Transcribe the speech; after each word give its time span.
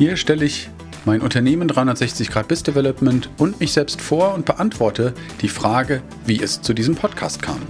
Hier 0.00 0.16
stelle 0.16 0.46
ich 0.46 0.70
mein 1.04 1.20
Unternehmen 1.20 1.68
360 1.68 2.30
Grad 2.30 2.48
Biz 2.48 2.62
Development 2.62 3.28
und 3.36 3.60
mich 3.60 3.74
selbst 3.74 4.00
vor 4.00 4.32
und 4.32 4.46
beantworte 4.46 5.12
die 5.42 5.48
Frage, 5.50 6.02
wie 6.24 6.42
es 6.42 6.62
zu 6.62 6.72
diesem 6.72 6.94
Podcast 6.94 7.42
kam. 7.42 7.60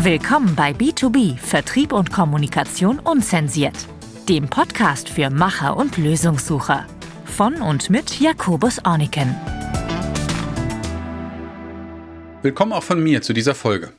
Willkommen 0.00 0.54
bei 0.54 0.70
B2B 0.70 1.38
Vertrieb 1.38 1.92
und 1.92 2.12
Kommunikation 2.12 3.00
unzensiert, 3.00 3.88
dem 4.28 4.48
Podcast 4.48 5.08
für 5.08 5.28
Macher 5.28 5.76
und 5.76 5.96
Lösungssucher. 5.98 6.86
Von 7.24 7.62
und 7.62 7.90
mit 7.90 8.20
Jakobus 8.20 8.78
Orniken. 8.84 9.34
Willkommen 12.48 12.72
auch 12.72 12.82
von 12.82 13.02
mir 13.02 13.20
zu 13.20 13.34
dieser 13.34 13.54
Folge. 13.54 13.92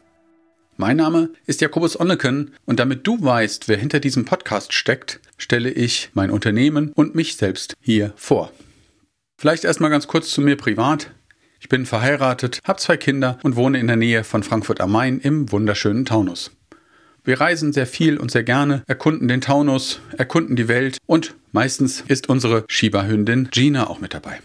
Mein 0.75 0.97
Name 0.97 1.29
ist 1.45 1.61
Jakobus 1.61 1.99
Onneken 1.99 2.55
und 2.65 2.79
damit 2.79 3.05
du 3.05 3.23
weißt, 3.23 3.67
wer 3.67 3.77
hinter 3.77 3.99
diesem 3.99 4.25
Podcast 4.25 4.73
steckt, 4.73 5.19
stelle 5.37 5.69
ich 5.69 6.09
mein 6.15 6.31
Unternehmen 6.31 6.91
und 6.95 7.13
mich 7.13 7.35
selbst 7.35 7.75
hier 7.79 8.11
vor. 8.15 8.51
Vielleicht 9.37 9.65
erstmal 9.65 9.91
ganz 9.91 10.07
kurz 10.07 10.31
zu 10.31 10.41
mir 10.41 10.57
privat. 10.57 11.11
Ich 11.59 11.69
bin 11.69 11.85
verheiratet, 11.85 12.59
habe 12.63 12.79
zwei 12.79 12.97
Kinder 12.97 13.37
und 13.43 13.55
wohne 13.55 13.79
in 13.79 13.85
der 13.85 13.97
Nähe 13.97 14.23
von 14.23 14.41
Frankfurt 14.41 14.81
am 14.81 14.93
Main 14.93 15.19
im 15.19 15.51
wunderschönen 15.51 16.05
Taunus. 16.05 16.49
Wir 17.23 17.39
reisen 17.39 17.71
sehr 17.71 17.85
viel 17.85 18.17
und 18.17 18.31
sehr 18.31 18.43
gerne, 18.43 18.81
erkunden 18.87 19.27
den 19.27 19.41
Taunus, 19.41 19.99
erkunden 20.17 20.55
die 20.55 20.67
Welt 20.67 20.97
und 21.05 21.35
meistens 21.51 22.03
ist 22.07 22.29
unsere 22.29 22.65
Shiba-Hündin 22.67 23.49
Gina 23.51 23.87
auch 23.87 23.99
mit 23.99 24.15
dabei. 24.15 24.41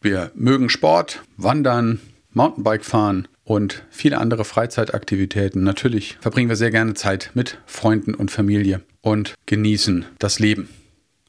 Wir 0.00 0.30
mögen 0.34 0.70
Sport, 0.70 1.22
Wandern, 1.36 2.00
Mountainbike 2.36 2.84
fahren 2.84 3.28
und 3.44 3.84
viele 3.88 4.18
andere 4.18 4.44
Freizeitaktivitäten. 4.44 5.64
Natürlich 5.64 6.18
verbringen 6.20 6.50
wir 6.50 6.56
sehr 6.56 6.70
gerne 6.70 6.92
Zeit 6.92 7.30
mit 7.32 7.58
Freunden 7.64 8.14
und 8.14 8.30
Familie 8.30 8.82
und 9.00 9.34
genießen 9.46 10.04
das 10.18 10.38
Leben. 10.38 10.68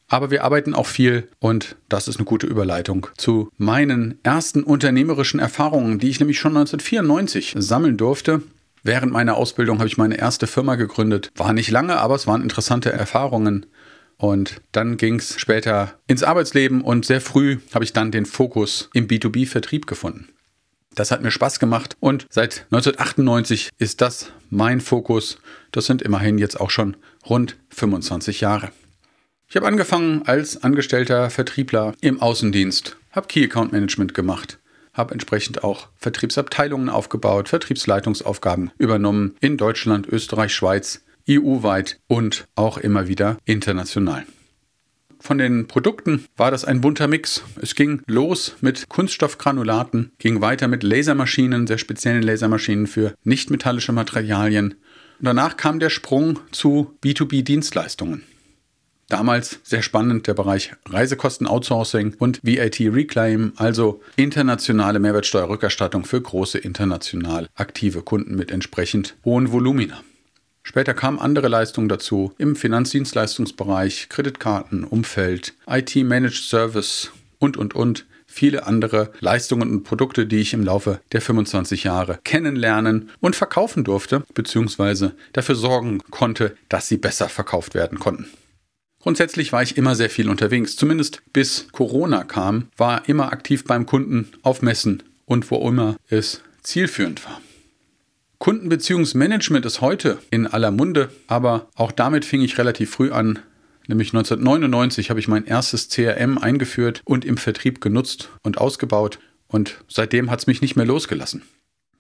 Aber 0.10 0.32
wir 0.32 0.44
arbeiten 0.44 0.74
auch 0.74 0.86
viel 0.86 1.30
und 1.40 1.78
das 1.88 2.10
ist 2.10 2.18
eine 2.18 2.26
gute 2.26 2.46
Überleitung 2.46 3.08
zu 3.18 3.50
meinen 3.58 4.20
ersten 4.24 4.64
unternehmerischen 4.64 5.40
Erfahrungen, 5.40 5.98
die 6.00 6.10
ich 6.10 6.20
nämlich 6.20 6.40
schon 6.40 6.58
1994 6.58 7.56
sammeln 7.58 7.96
durfte. 7.96 8.42
Während 8.84 9.14
meiner 9.14 9.36
Ausbildung 9.36 9.80
habe 9.80 9.88
ich 9.88 9.98
meine 9.98 10.18
erste 10.18 10.46
Firma 10.46 10.76
gegründet. 10.76 11.32
War 11.36 11.54
nicht 11.54 11.72
lange, 11.72 11.98
aber 12.00 12.16
es 12.16 12.28
waren 12.28 12.42
interessante 12.42 12.92
Erfahrungen. 12.92 13.66
Und 14.18 14.62
dann 14.72 14.98
ging 14.98 15.16
es 15.16 15.40
später 15.40 15.94
ins 16.08 16.24
Arbeitsleben 16.24 16.82
und 16.82 17.06
sehr 17.06 17.22
früh 17.22 17.60
habe 17.74 17.86
ich 17.86 17.94
dann 17.94 18.12
den 18.12 18.26
Fokus 18.26 18.90
im 18.94 19.08
B2B-Vertrieb 19.08 19.88
gefunden. 19.88 20.30
Das 20.98 21.12
hat 21.12 21.22
mir 21.22 21.30
Spaß 21.30 21.60
gemacht 21.60 21.96
und 22.00 22.26
seit 22.32 22.66
1998 22.72 23.70
ist 23.78 24.02
das 24.02 24.32
mein 24.50 24.82
Fokus. 24.82 25.38
Das 25.72 25.86
sind 25.86 26.02
immerhin 26.02 26.40
jetzt 26.40 26.60
auch 26.60 26.72
schon 26.72 26.98
rund 27.30 27.56
25 27.70 28.42
Jahre. 28.42 28.72
Ich 29.48 29.56
habe 29.56 29.68
angefangen 29.68 30.24
als 30.26 30.64
angestellter 30.64 31.30
Vertriebler 31.30 31.94
im 32.02 32.20
Außendienst, 32.20 32.98
habe 33.12 33.28
Key 33.28 33.44
Account 33.44 33.74
Management 33.74 34.16
gemacht, 34.16 34.58
habe 34.92 35.14
entsprechend 35.14 35.64
auch 35.64 35.90
Vertriebsabteilungen 35.98 36.90
aufgebaut, 36.90 37.48
Vertriebsleitungsaufgaben 37.48 38.72
übernommen 38.80 39.36
in 39.40 39.58
Deutschland, 39.58 40.08
Österreich, 40.08 40.56
Schweiz, 40.56 41.04
EU-weit 41.30 42.00
und 42.08 42.48
auch 42.56 42.80
immer 42.80 43.08
wieder 43.08 43.38
international. 43.46 44.26
Von 45.28 45.40
den 45.40 45.68
Produkten 45.68 46.24
war 46.38 46.52
das 46.52 46.64
ein 46.64 46.80
bunter 46.80 47.10
Mix. 47.10 47.44
Es 47.62 47.76
ging 47.76 48.02
los 48.08 48.56
mit 48.62 48.88
Kunststoffgranulaten, 48.88 50.14
ging 50.20 50.40
weiter 50.40 50.70
mit 50.70 50.84
Lasermaschinen, 50.84 51.68
sehr 51.68 51.80
speziellen 51.80 52.24
Lasermaschinen 52.24 52.88
für 52.88 53.14
nichtmetallische 53.26 53.92
Materialien. 53.92 54.76
Und 55.20 55.26
danach 55.26 55.58
kam 55.58 55.82
der 55.82 55.90
Sprung 55.90 56.40
zu 56.54 56.98
B2B-Dienstleistungen. 57.04 58.24
Damals 59.10 59.60
sehr 59.64 59.82
spannend 59.82 60.28
der 60.28 60.34
Bereich 60.34 60.72
Reisekosten-Outsourcing 60.86 62.16
und 62.18 62.40
VAT 62.42 62.80
Reclaim, 62.80 63.52
also 63.58 64.00
internationale 64.16 65.00
Mehrwertsteuerrückerstattung 65.00 66.06
für 66.06 66.22
große 66.22 66.58
international 66.58 67.50
aktive 67.54 68.02
Kunden 68.02 68.38
mit 68.38 68.50
entsprechend 68.50 69.18
hohen 69.26 69.52
Volumina. 69.52 70.02
Später 70.68 70.94
kamen 70.94 71.18
andere 71.18 71.48
Leistungen 71.48 71.88
dazu 71.88 72.34
im 72.38 72.58
Finanzdienstleistungsbereich, 72.58 74.10
Kreditkarten, 74.10 74.84
Umfeld, 74.84 75.54
IT-Managed 75.66 76.44
Service 76.44 77.12
und, 77.40 77.56
und, 77.56 77.74
und. 77.74 78.06
Viele 78.26 78.68
andere 78.68 79.14
Leistungen 79.22 79.72
und 79.72 79.84
Produkte, 79.86 80.26
die 80.26 80.40
ich 80.40 80.54
im 80.54 80.66
Laufe 80.66 81.00
der 81.14 81.22
25 81.22 81.86
Jahre 81.86 82.20
kennenlernen 82.26 83.12
und 83.22 83.38
verkaufen 83.38 83.86
durfte, 83.86 84.26
beziehungsweise 84.34 85.16
dafür 85.32 85.56
sorgen 85.56 86.02
konnte, 86.12 86.58
dass 86.68 86.90
sie 86.90 86.98
besser 86.98 87.30
verkauft 87.30 87.74
werden 87.74 87.98
konnten. 87.98 88.28
Grundsätzlich 89.00 89.54
war 89.54 89.64
ich 89.64 89.78
immer 89.78 89.96
sehr 89.96 90.10
viel 90.10 90.30
unterwegs, 90.30 90.76
zumindest 90.76 91.22
bis 91.32 91.70
Corona 91.72 92.26
kam, 92.26 92.68
war 92.76 93.08
immer 93.08 93.32
aktiv 93.32 93.64
beim 93.64 93.86
Kunden 93.86 94.28
auf 94.42 94.62
Messen 94.62 95.02
und 95.24 95.50
wo 95.50 95.66
immer 95.70 95.96
es 96.10 96.42
zielführend 96.62 97.24
war. 97.24 97.40
Kundenbeziehungsmanagement 98.40 99.66
ist 99.66 99.82
heute 99.82 100.20
in 100.30 100.46
aller 100.46 100.72
Munde, 100.72 101.10
aber 101.28 101.70
auch 101.76 101.92
damit 101.92 102.24
fing 102.24 102.42
ich 102.42 102.58
relativ 102.58 102.92
früh 102.92 103.12
an. 103.12 103.40
Nämlich 103.88 104.10
1999 104.10 105.10
habe 105.10 105.20
ich 105.20 105.28
mein 105.28 105.46
erstes 105.46 105.90
CRM 105.90 106.38
eingeführt 106.38 107.02
und 107.04 107.26
im 107.26 107.38
Vertrieb 107.38 107.82
genutzt 107.82 108.30
und 108.44 108.58
ausgebaut 108.58 109.20
und 109.48 109.84
seitdem 109.88 110.30
hat 110.30 110.40
es 110.40 110.48
mich 110.48 110.62
nicht 110.62 110.76
mehr 110.76 110.86
losgelassen. 110.86 111.42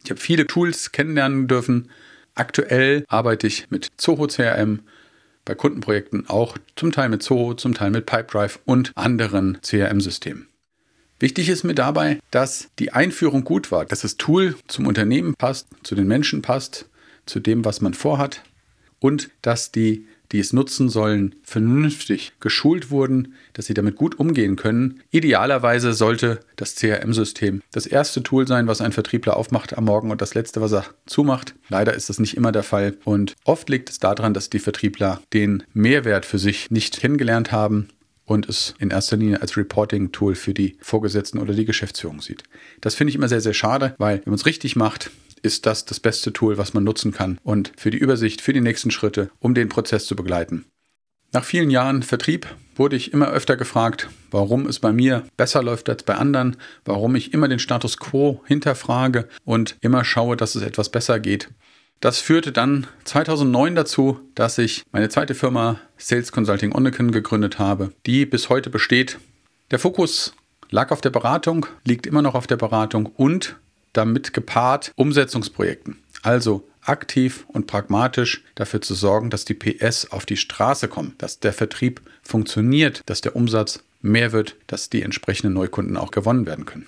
Ich 0.03 0.11
habe 0.11 0.19
viele 0.19 0.45
Tools 0.47 0.91
kennenlernen 0.91 1.47
dürfen. 1.47 1.89
Aktuell 2.35 3.03
arbeite 3.07 3.47
ich 3.47 3.71
mit 3.71 3.87
Zoho 3.97 4.27
CRM, 4.27 4.81
bei 5.43 5.55
Kundenprojekten 5.55 6.29
auch 6.29 6.57
zum 6.75 6.91
Teil 6.91 7.09
mit 7.09 7.23
Zoho, 7.23 7.53
zum 7.53 7.73
Teil 7.73 7.89
mit 7.89 8.05
Pipedrive 8.05 8.59
und 8.65 8.91
anderen 8.95 9.59
CRM-Systemen. 9.61 10.47
Wichtig 11.19 11.49
ist 11.49 11.63
mir 11.63 11.73
dabei, 11.73 12.19
dass 12.29 12.69
die 12.77 12.93
Einführung 12.93 13.43
gut 13.43 13.71
war, 13.71 13.85
dass 13.85 14.01
das 14.01 14.17
Tool 14.17 14.55
zum 14.67 14.85
Unternehmen 14.85 15.33
passt, 15.35 15.67
zu 15.81 15.95
den 15.95 16.07
Menschen 16.07 16.43
passt, 16.43 16.85
zu 17.25 17.39
dem, 17.39 17.65
was 17.65 17.81
man 17.81 17.95
vorhat 17.95 18.43
und 18.99 19.29
dass 19.41 19.71
die, 19.71 20.05
die 20.31 20.39
es 20.39 20.53
nutzen 20.53 20.89
sollen, 20.89 21.35
vernünftig 21.41 22.33
geschult 22.39 22.91
wurden, 22.91 23.33
dass 23.53 23.65
sie 23.65 23.73
damit 23.73 23.95
gut 23.95 24.19
umgehen 24.19 24.57
können. 24.57 25.01
Idealerweise 25.09 25.93
sollte 25.93 26.41
das 26.55 26.75
CRM-System 26.75 27.61
das 27.71 27.87
erste 27.87 28.21
Tool 28.21 28.45
sein, 28.47 28.67
was 28.67 28.81
ein 28.81 28.91
Vertriebler 28.91 29.37
aufmacht 29.37 29.75
am 29.75 29.85
Morgen 29.85 30.11
und 30.11 30.21
das 30.21 30.35
letzte, 30.35 30.61
was 30.61 30.73
er 30.73 30.85
zumacht. 31.07 31.55
Leider 31.69 31.95
ist 31.95 32.09
das 32.09 32.19
nicht 32.19 32.37
immer 32.37 32.51
der 32.51 32.63
Fall 32.63 32.95
und 33.05 33.35
oft 33.43 33.69
liegt 33.69 33.89
es 33.89 33.97
daran, 33.97 34.35
dass 34.35 34.51
die 34.51 34.59
Vertriebler 34.59 35.21
den 35.33 35.63
Mehrwert 35.73 36.25
für 36.25 36.39
sich 36.39 36.69
nicht 36.69 36.99
kennengelernt 36.99 37.51
haben 37.51 37.89
und 38.27 38.47
es 38.47 38.75
in 38.77 38.91
erster 38.91 39.17
Linie 39.17 39.41
als 39.41 39.57
Reporting-Tool 39.57 40.35
für 40.35 40.53
die 40.53 40.77
Vorgesetzten 40.81 41.39
oder 41.39 41.53
die 41.53 41.65
Geschäftsführung 41.65 42.21
sieht. 42.21 42.43
Das 42.81 42.93
finde 42.93 43.09
ich 43.09 43.15
immer 43.15 43.29
sehr, 43.29 43.41
sehr 43.41 43.55
schade, 43.55 43.95
weil 43.97 44.17
wenn 44.17 44.31
man 44.31 44.35
es 44.35 44.45
richtig 44.45 44.75
macht, 44.75 45.09
ist 45.41 45.65
das 45.65 45.85
das 45.85 45.99
beste 45.99 46.33
Tool, 46.33 46.57
was 46.57 46.73
man 46.73 46.83
nutzen 46.83 47.13
kann 47.13 47.39
und 47.43 47.71
für 47.77 47.89
die 47.89 47.97
Übersicht, 47.97 48.41
für 48.41 48.53
die 48.53 48.61
nächsten 48.61 48.91
Schritte, 48.91 49.31
um 49.39 49.53
den 49.53 49.69
Prozess 49.69 50.05
zu 50.05 50.15
begleiten. 50.15 50.65
Nach 51.33 51.43
vielen 51.43 51.69
Jahren 51.69 52.03
Vertrieb 52.03 52.47
wurde 52.75 52.95
ich 52.95 53.13
immer 53.13 53.29
öfter 53.29 53.57
gefragt, 53.57 54.09
warum 54.31 54.65
es 54.67 54.79
bei 54.79 54.91
mir 54.91 55.23
besser 55.35 55.61
läuft 55.61 55.89
als 55.89 56.03
bei 56.03 56.15
anderen, 56.15 56.57
warum 56.85 57.15
ich 57.15 57.33
immer 57.33 57.47
den 57.47 57.59
Status 57.59 57.97
quo 57.97 58.41
hinterfrage 58.45 59.27
und 59.45 59.77
immer 59.81 60.03
schaue, 60.03 60.37
dass 60.37 60.55
es 60.55 60.63
etwas 60.63 60.89
besser 60.89 61.19
geht. 61.19 61.49
Das 61.99 62.19
führte 62.19 62.51
dann 62.51 62.85
2009 63.05 63.75
dazu, 63.75 64.19
dass 64.35 64.59
ich 64.59 64.83
meine 64.91 65.09
zweite 65.09 65.33
Firma 65.33 65.79
Sales 65.97 66.31
Consulting 66.31 66.71
Onneken 66.71 67.11
gegründet 67.11 67.57
habe, 67.57 67.91
die 68.05 68.25
bis 68.25 68.49
heute 68.49 68.69
besteht. 68.69 69.17
Der 69.71 69.79
Fokus 69.79 70.35
lag 70.69 70.91
auf 70.91 71.01
der 71.01 71.09
Beratung, 71.09 71.65
liegt 71.85 72.05
immer 72.05 72.21
noch 72.21 72.35
auf 72.35 72.45
der 72.45 72.57
Beratung 72.57 73.07
und 73.07 73.55
damit 73.93 74.33
gepaart 74.33 74.91
Umsetzungsprojekten. 74.95 75.97
Also 76.21 76.67
aktiv 76.81 77.45
und 77.47 77.65
pragmatisch 77.65 78.43
dafür 78.53 78.81
zu 78.81 78.93
sorgen, 78.93 79.29
dass 79.31 79.45
die 79.45 79.55
PS 79.55 80.11
auf 80.11 80.25
die 80.25 80.37
Straße 80.37 80.87
kommen, 80.87 81.15
dass 81.17 81.39
der 81.39 81.53
Vertrieb 81.53 82.01
funktioniert, 82.21 83.01
dass 83.07 83.21
der 83.21 83.35
Umsatz 83.35 83.83
mehr 84.01 84.31
wird, 84.31 84.55
dass 84.67 84.89
die 84.89 85.01
entsprechenden 85.01 85.53
Neukunden 85.53 85.97
auch 85.97 86.11
gewonnen 86.11 86.45
werden 86.45 86.65
können. 86.65 86.87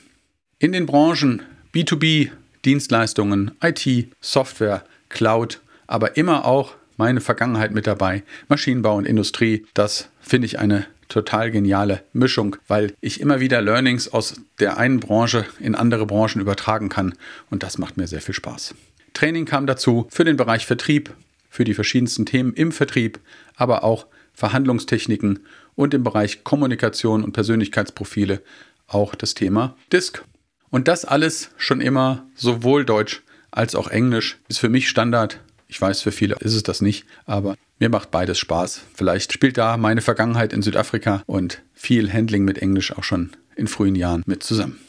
In 0.59 0.71
den 0.71 0.85
Branchen 0.85 1.41
B2B, 1.73 2.29
Dienstleistungen, 2.65 3.51
IT, 3.61 4.07
Software, 4.21 4.83
Cloud, 5.09 5.61
aber 5.87 6.17
immer 6.17 6.45
auch 6.45 6.75
meine 6.97 7.21
Vergangenheit 7.21 7.71
mit 7.71 7.87
dabei. 7.87 8.23
Maschinenbau 8.47 8.95
und 8.95 9.05
Industrie, 9.05 9.65
das 9.73 10.09
finde 10.19 10.45
ich 10.45 10.59
eine 10.59 10.85
total 11.07 11.49
geniale 11.49 12.03
Mischung, 12.13 12.55
weil 12.67 12.93
ich 13.01 13.19
immer 13.19 13.39
wieder 13.39 13.61
Learnings 13.61 14.07
aus 14.07 14.41
der 14.59 14.77
einen 14.77 14.99
Branche 14.99 15.45
in 15.59 15.75
andere 15.75 16.05
Branchen 16.05 16.39
übertragen 16.39 16.89
kann 16.89 17.15
und 17.49 17.63
das 17.63 17.77
macht 17.77 17.97
mir 17.97 18.07
sehr 18.07 18.21
viel 18.21 18.35
Spaß. 18.35 18.75
Training 19.13 19.45
kam 19.45 19.65
dazu 19.65 20.07
für 20.11 20.23
den 20.23 20.37
Bereich 20.37 20.65
Vertrieb, 20.65 21.13
für 21.49 21.63
die 21.63 21.73
verschiedensten 21.73 22.25
Themen 22.25 22.53
im 22.53 22.71
Vertrieb, 22.71 23.19
aber 23.55 23.83
auch 23.83 24.05
Verhandlungstechniken 24.33 25.39
und 25.75 25.93
im 25.93 26.03
Bereich 26.03 26.43
Kommunikation 26.43 27.23
und 27.23 27.33
Persönlichkeitsprofile 27.33 28.41
auch 28.87 29.15
das 29.15 29.33
Thema 29.33 29.75
DISC. 29.91 30.23
Und 30.69 30.87
das 30.87 31.05
alles 31.05 31.49
schon 31.57 31.81
immer 31.81 32.27
sowohl 32.35 32.85
Deutsch 32.85 33.23
als 33.51 33.75
auch 33.75 33.87
Englisch 33.87 34.37
ist 34.47 34.59
für 34.59 34.69
mich 34.69 34.89
Standard. 34.89 35.39
Ich 35.67 35.79
weiß, 35.79 36.01
für 36.01 36.11
viele 36.11 36.35
ist 36.39 36.55
es 36.55 36.63
das 36.63 36.81
nicht, 36.81 37.05
aber 37.25 37.55
mir 37.79 37.89
macht 37.89 38.11
beides 38.11 38.39
Spaß. 38.39 38.81
Vielleicht 38.93 39.33
spielt 39.33 39.57
da 39.57 39.77
meine 39.77 40.01
Vergangenheit 40.01 40.51
in 40.51 40.61
Südafrika 40.61 41.23
und 41.27 41.61
viel 41.73 42.11
Handling 42.11 42.43
mit 42.43 42.57
Englisch 42.57 42.91
auch 42.91 43.03
schon 43.03 43.31
in 43.55 43.67
frühen 43.67 43.95
Jahren 43.95 44.23
mit 44.25 44.43
zusammen. 44.43 44.79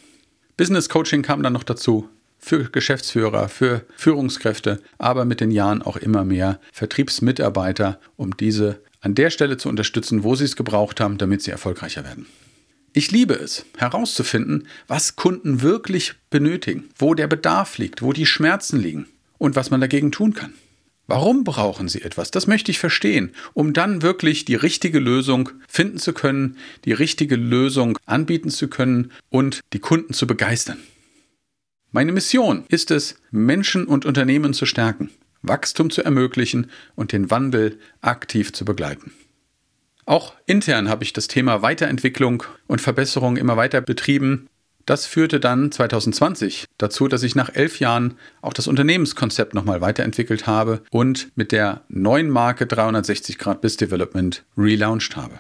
Business 0.57 0.89
Coaching 0.89 1.23
kam 1.23 1.43
dann 1.43 1.53
noch 1.53 1.65
dazu 1.65 2.09
für 2.39 2.65
Geschäftsführer, 2.71 3.49
für 3.49 3.85
Führungskräfte, 3.97 4.81
aber 4.99 5.25
mit 5.25 5.41
den 5.41 5.51
Jahren 5.51 5.83
auch 5.83 5.97
immer 5.97 6.25
mehr 6.25 6.59
Vertriebsmitarbeiter, 6.73 8.01
um 8.17 8.37
diese 8.37 8.81
an 9.01 9.15
der 9.15 9.31
Stelle 9.31 9.57
zu 9.57 9.69
unterstützen, 9.69 10.25
wo 10.25 10.35
sie 10.35 10.45
es 10.45 10.57
gebraucht 10.57 11.01
haben, 11.01 11.19
damit 11.19 11.43
sie 11.43 11.51
erfolgreicher 11.51 12.05
werden. 12.05 12.27
Ich 12.93 13.13
liebe 13.13 13.35
es, 13.35 13.65
herauszufinden, 13.77 14.67
was 14.89 15.15
Kunden 15.15 15.63
wirklich 15.63 16.15
benötigen, 16.29 16.89
wo 16.99 17.15
der 17.15 17.29
Bedarf 17.29 17.79
liegt, 17.79 18.03
wo 18.03 18.13
die 18.13 18.27
Schmerzen 18.27 18.81
liegen 18.81 19.07
und 19.39 19.55
was 19.55 19.71
man 19.71 19.81
dagegen 19.81 20.11
tun 20.11 20.35
kann. 20.35 20.55
Warum 21.07 21.45
brauchen 21.45 21.89
sie 21.89 22.03
etwas? 22.03 22.31
Das 22.31 22.47
möchte 22.47 22.71
ich 22.71 22.79
verstehen, 22.79 23.33
um 23.53 23.73
dann 23.73 24.03
wirklich 24.03 24.45
die 24.45 24.55
richtige 24.55 25.01
Lösung 25.01 25.51
finden 25.69 25.99
zu 25.99 26.13
können, 26.13 26.57
die 26.85 26.93
richtige 26.93 27.37
Lösung 27.37 27.99
anbieten 28.07 28.51
zu 28.51 28.69
können 28.69 29.11
und 29.29 29.61
die 29.73 29.81
Kunden 29.81 30.13
zu 30.13 30.27
begeistern. 30.27 30.79
Meine 31.91 32.13
Mission 32.13 32.65
ist 32.69 32.93
es, 32.93 33.17
Menschen 33.33 33.87
und 33.87 34.05
Unternehmen 34.05 34.55
zu 34.55 34.67
stärken, 34.67 35.11
Wachstum 35.43 35.91
zu 35.91 36.03
ermöglichen 36.03 36.71
und 36.95 37.11
den 37.11 37.31
Wandel 37.31 37.79
aktiv 38.01 38.53
zu 38.53 38.65
begleiten. 38.65 39.13
Auch 40.07 40.35
intern 40.47 40.89
habe 40.89 41.05
ich 41.05 41.13
das 41.13 41.29
Thema 41.29 41.63
Weiterentwicklung 41.63 42.43
und 42.67 42.81
Verbesserung 42.81 43.37
immer 43.37 43.57
weiter 43.57 43.81
betrieben. 43.81 44.49
Das 44.87 45.07
führte 45.07 45.41
dann 45.41 45.71
2020 45.71 46.65
dazu, 46.79 47.07
dass 47.07 47.23
ich 47.23 47.35
nach 47.35 47.55
elf 47.55 47.79
Jahren 47.79 48.17
auch 48.43 48.53
das 48.53 48.67
Unternehmenskonzept 48.67 49.55
nochmal 49.55 49.81
weiterentwickelt 49.81 50.47
habe 50.47 50.83
und 50.91 51.31
mit 51.37 51.53
der 51.53 51.83
neuen 51.89 52.31
Marke 52.31 52.67
360 52.67 53.39
Grad 53.39 53.61
Biz 53.61 53.77
Development 53.77 54.45
relaunched 54.57 55.17
habe. 55.17 55.39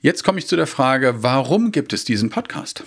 Jetzt 0.00 0.22
komme 0.22 0.38
ich 0.38 0.46
zu 0.46 0.56
der 0.56 0.66
Frage, 0.66 1.22
warum 1.22 1.72
gibt 1.72 1.94
es 1.94 2.04
diesen 2.04 2.28
Podcast? 2.28 2.84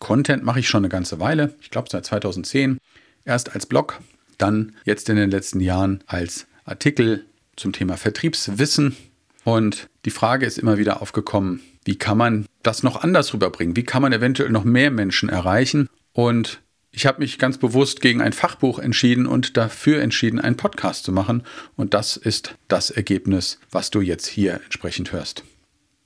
Content 0.00 0.44
mache 0.44 0.60
ich 0.60 0.68
schon 0.68 0.80
eine 0.80 0.90
ganze 0.90 1.18
Weile, 1.18 1.54
ich 1.60 1.70
glaube 1.70 1.88
seit 1.90 2.04
2010. 2.04 2.78
Erst 3.24 3.54
als 3.54 3.66
Blog, 3.66 4.00
dann 4.36 4.74
jetzt 4.84 5.08
in 5.08 5.16
den 5.16 5.30
letzten 5.30 5.60
Jahren 5.60 6.04
als 6.06 6.46
Artikel 6.64 7.24
zum 7.56 7.72
Thema 7.72 7.96
Vertriebswissen. 7.96 8.96
Und 9.44 9.88
die 10.04 10.10
Frage 10.10 10.46
ist 10.46 10.58
immer 10.58 10.78
wieder 10.78 11.00
aufgekommen, 11.00 11.60
wie 11.84 11.96
kann 11.96 12.18
man 12.18 12.46
das 12.62 12.82
noch 12.82 13.02
anders 13.02 13.32
rüberbringen? 13.32 13.76
Wie 13.76 13.84
kann 13.84 14.02
man 14.02 14.12
eventuell 14.12 14.50
noch 14.50 14.64
mehr 14.64 14.90
Menschen 14.90 15.28
erreichen? 15.28 15.88
Und 16.12 16.60
ich 16.90 17.06
habe 17.06 17.20
mich 17.20 17.38
ganz 17.38 17.58
bewusst 17.58 18.00
gegen 18.00 18.20
ein 18.20 18.32
Fachbuch 18.32 18.78
entschieden 18.78 19.26
und 19.26 19.56
dafür 19.56 20.02
entschieden, 20.02 20.40
einen 20.40 20.56
Podcast 20.56 21.04
zu 21.04 21.12
machen. 21.12 21.44
Und 21.76 21.94
das 21.94 22.16
ist 22.16 22.56
das 22.66 22.90
Ergebnis, 22.90 23.58
was 23.70 23.90
du 23.90 24.00
jetzt 24.00 24.26
hier 24.26 24.60
entsprechend 24.64 25.12
hörst. 25.12 25.44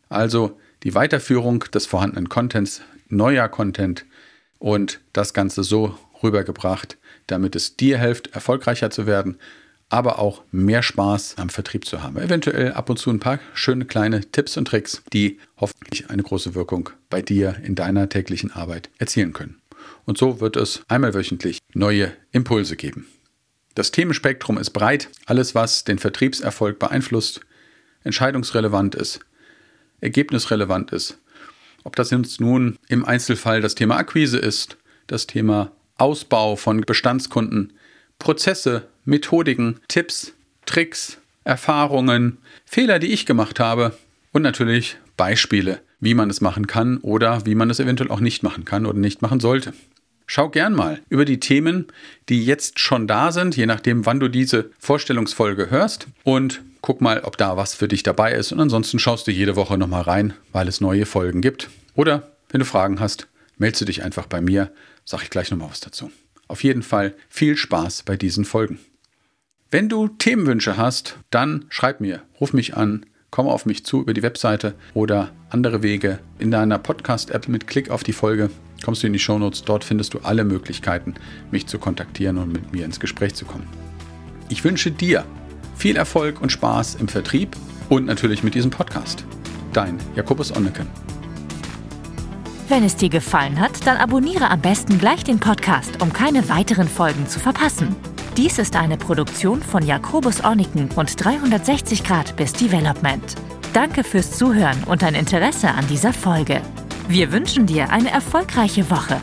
Also 0.08 0.60
die 0.82 0.94
Weiterführung 0.94 1.60
des 1.72 1.86
vorhandenen 1.86 2.28
Contents 2.28 2.82
neuer 3.08 3.48
Content 3.48 4.04
und 4.58 5.00
das 5.12 5.34
Ganze 5.34 5.62
so 5.62 5.98
rübergebracht, 6.22 6.98
damit 7.26 7.54
es 7.56 7.76
dir 7.76 7.98
hilft, 7.98 8.34
erfolgreicher 8.34 8.90
zu 8.90 9.06
werden, 9.06 9.38
aber 9.92 10.18
auch 10.18 10.42
mehr 10.52 10.82
Spaß 10.82 11.34
am 11.36 11.50
Vertrieb 11.50 11.84
zu 11.84 12.02
haben. 12.02 12.16
Eventuell 12.16 12.72
ab 12.72 12.88
und 12.88 12.96
zu 12.98 13.10
ein 13.10 13.20
paar 13.20 13.38
schöne 13.52 13.84
kleine 13.84 14.22
Tipps 14.22 14.56
und 14.56 14.66
Tricks, 14.66 15.02
die 15.12 15.38
hoffentlich 15.58 16.08
eine 16.08 16.22
große 16.22 16.54
Wirkung 16.54 16.88
bei 17.10 17.20
dir 17.20 17.56
in 17.62 17.74
deiner 17.74 18.08
täglichen 18.08 18.50
Arbeit 18.52 18.88
erzielen 18.96 19.34
können. 19.34 19.60
Und 20.06 20.16
so 20.16 20.40
wird 20.40 20.56
es 20.56 20.82
einmal 20.88 21.12
wöchentlich 21.12 21.58
neue 21.74 22.12
Impulse 22.32 22.76
geben. 22.76 23.06
Das 23.74 23.90
Themenspektrum 23.90 24.56
ist 24.56 24.70
breit. 24.70 25.10
Alles, 25.26 25.54
was 25.54 25.84
den 25.84 25.98
Vertriebserfolg 25.98 26.78
beeinflusst, 26.78 27.42
entscheidungsrelevant 28.02 28.94
ist, 28.94 29.20
ergebnisrelevant 30.00 30.90
ist, 30.90 31.18
ob 31.84 31.96
das 31.96 32.10
jetzt 32.10 32.40
nun 32.40 32.78
im 32.88 33.04
Einzelfall 33.04 33.60
das 33.60 33.74
Thema 33.74 33.98
Akquise 33.98 34.38
ist, 34.38 34.78
das 35.06 35.26
Thema 35.26 35.70
Ausbau 35.98 36.56
von 36.56 36.80
Bestandskunden, 36.80 37.74
Prozesse, 38.18 38.88
Methodiken, 39.04 39.80
Tipps, 39.88 40.32
Tricks, 40.66 41.18
Erfahrungen, 41.44 42.38
Fehler, 42.64 42.98
die 42.98 43.12
ich 43.12 43.26
gemacht 43.26 43.60
habe 43.60 43.96
und 44.32 44.42
natürlich 44.42 44.96
Beispiele, 45.16 45.80
wie 46.00 46.14
man 46.14 46.30
es 46.30 46.40
machen 46.40 46.66
kann 46.66 46.98
oder 46.98 47.44
wie 47.46 47.54
man 47.54 47.70
es 47.70 47.80
eventuell 47.80 48.10
auch 48.10 48.20
nicht 48.20 48.42
machen 48.42 48.64
kann 48.64 48.86
oder 48.86 48.98
nicht 48.98 49.22
machen 49.22 49.40
sollte. 49.40 49.72
Schau 50.26 50.48
gern 50.48 50.72
mal 50.72 51.00
über 51.08 51.24
die 51.24 51.40
Themen, 51.40 51.88
die 52.28 52.44
jetzt 52.44 52.78
schon 52.78 53.06
da 53.06 53.32
sind, 53.32 53.56
je 53.56 53.66
nachdem, 53.66 54.06
wann 54.06 54.20
du 54.20 54.28
diese 54.28 54.70
Vorstellungsfolge 54.78 55.70
hörst 55.70 56.06
und 56.24 56.62
guck 56.80 57.00
mal, 57.00 57.20
ob 57.24 57.36
da 57.36 57.56
was 57.56 57.74
für 57.74 57.88
dich 57.88 58.02
dabei 58.02 58.32
ist 58.32 58.52
und 58.52 58.60
ansonsten 58.60 58.98
schaust 58.98 59.26
du 59.26 59.30
jede 59.30 59.56
Woche 59.56 59.76
nochmal 59.76 60.02
rein, 60.02 60.34
weil 60.52 60.68
es 60.68 60.80
neue 60.80 61.06
Folgen 61.06 61.40
gibt. 61.40 61.68
Oder 61.94 62.32
wenn 62.48 62.60
du 62.60 62.64
Fragen 62.64 63.00
hast, 63.00 63.26
meldest 63.58 63.82
du 63.82 63.84
dich 63.84 64.02
einfach 64.04 64.26
bei 64.26 64.40
mir, 64.40 64.72
sag 65.04 65.22
ich 65.22 65.30
gleich 65.30 65.50
nochmal 65.50 65.70
was 65.70 65.80
dazu. 65.80 66.10
Auf 66.48 66.64
jeden 66.64 66.82
Fall 66.82 67.14
viel 67.28 67.56
Spaß 67.56 68.02
bei 68.04 68.16
diesen 68.16 68.44
Folgen. 68.44 68.78
Wenn 69.72 69.88
du 69.88 70.06
Themenwünsche 70.06 70.76
hast, 70.76 71.16
dann 71.30 71.64
schreib 71.70 72.02
mir, 72.02 72.20
ruf 72.38 72.52
mich 72.52 72.76
an, 72.76 73.06
komm 73.30 73.48
auf 73.48 73.64
mich 73.64 73.86
zu 73.86 74.02
über 74.02 74.12
die 74.12 74.22
Webseite 74.22 74.74
oder 74.92 75.30
andere 75.48 75.82
Wege. 75.82 76.18
In 76.38 76.50
deiner 76.50 76.76
Podcast-App 76.76 77.48
mit 77.48 77.66
Klick 77.66 77.88
auf 77.88 78.04
die 78.04 78.12
Folge 78.12 78.50
kommst 78.84 79.02
du 79.02 79.06
in 79.06 79.14
die 79.14 79.18
Shownotes. 79.18 79.62
Dort 79.62 79.82
findest 79.82 80.12
du 80.12 80.18
alle 80.18 80.44
Möglichkeiten, 80.44 81.14
mich 81.50 81.68
zu 81.68 81.78
kontaktieren 81.78 82.36
und 82.36 82.52
mit 82.52 82.70
mir 82.74 82.84
ins 82.84 83.00
Gespräch 83.00 83.34
zu 83.34 83.46
kommen. 83.46 83.66
Ich 84.50 84.62
wünsche 84.62 84.90
dir 84.90 85.24
viel 85.74 85.96
Erfolg 85.96 86.42
und 86.42 86.52
Spaß 86.52 86.96
im 86.96 87.08
Vertrieb 87.08 87.56
und 87.88 88.04
natürlich 88.04 88.42
mit 88.42 88.54
diesem 88.54 88.70
Podcast. 88.70 89.24
Dein 89.72 89.96
Jakobus 90.14 90.54
Onneken. 90.54 90.86
Wenn 92.68 92.84
es 92.84 92.96
dir 92.96 93.08
gefallen 93.08 93.58
hat, 93.58 93.86
dann 93.86 93.96
abonniere 93.96 94.50
am 94.50 94.60
besten 94.60 94.98
gleich 94.98 95.24
den 95.24 95.40
Podcast, 95.40 96.02
um 96.02 96.12
keine 96.12 96.50
weiteren 96.50 96.88
Folgen 96.88 97.26
zu 97.26 97.40
verpassen. 97.40 97.96
Dies 98.36 98.58
ist 98.58 98.76
eine 98.76 98.96
Produktion 98.96 99.62
von 99.62 99.84
Jakobus 99.84 100.42
Orniken 100.42 100.88
und 100.96 101.22
360 101.22 102.02
Grad 102.02 102.34
bis 102.34 102.54
Development. 102.54 103.22
Danke 103.74 104.04
fürs 104.04 104.38
Zuhören 104.38 104.82
und 104.84 105.02
dein 105.02 105.14
Interesse 105.14 105.68
an 105.68 105.86
dieser 105.86 106.14
Folge. 106.14 106.62
Wir 107.08 107.30
wünschen 107.30 107.66
dir 107.66 107.90
eine 107.90 108.10
erfolgreiche 108.10 108.90
Woche. 108.90 109.20